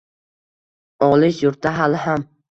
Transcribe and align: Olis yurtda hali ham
Olis 1.07 1.41
yurtda 1.43 1.73
hali 1.81 2.01
ham 2.07 2.25